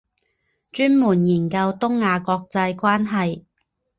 [0.71, 3.45] 专门研究东亚国际关系。